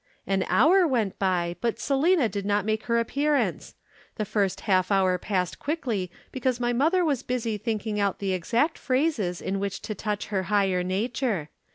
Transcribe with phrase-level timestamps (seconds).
[0.25, 3.75] "An hour went by, but Selina did not make her appearance.
[4.15, 8.79] The first half hour passed quickly because my mother was busy thinking out the exact
[8.79, 11.49] phrases in which to touch her higher nature.